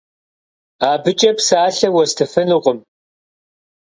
Абыкӏэ 0.91 1.31
псалъэ 1.37 1.89
уэстыфынукъым. 1.95 2.79